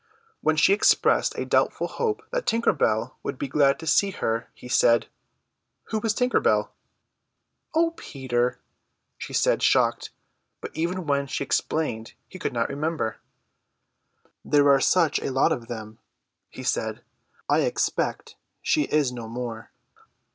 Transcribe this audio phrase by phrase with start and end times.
[0.41, 4.49] When she expressed a doubtful hope that Tinker Bell would be glad to see her
[4.55, 5.05] he said,
[5.89, 6.73] "Who is Tinker Bell?"
[7.75, 8.59] "O Peter,"
[9.19, 10.09] she said, shocked;
[10.59, 13.17] but even when she explained he could not remember.
[14.43, 15.99] "There are such a lot of them,"
[16.49, 17.03] he said.
[17.47, 19.69] "I expect she is no more."